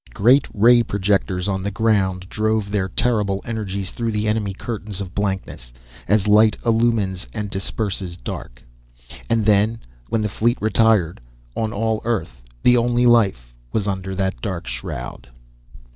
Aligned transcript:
Great 0.15 0.47
ray 0.51 0.81
projectors 0.81 1.47
on 1.47 1.61
the 1.61 1.69
ground 1.69 2.25
drove 2.27 2.71
their 2.71 2.89
terrible 2.89 3.39
energies 3.45 3.91
through 3.91 4.11
the 4.11 4.27
enemy 4.27 4.51
curtains 4.51 4.99
of 4.99 5.13
blankness, 5.13 5.71
as 6.07 6.27
light 6.27 6.57
illumines 6.65 7.27
and 7.35 7.51
disperses 7.51 8.17
darkness. 8.17 8.65
And 9.29 9.45
then, 9.45 9.77
when 10.09 10.21
the 10.23 10.27
fleet 10.27 10.57
retired, 10.59 11.21
on 11.53 11.71
all 11.71 12.01
Earth, 12.03 12.41
the 12.63 12.75
only 12.77 13.05
life 13.05 13.53
was 13.71 13.87
under 13.87 14.15
that 14.15 14.41
dark 14.41 14.65
shroud! 14.65 15.29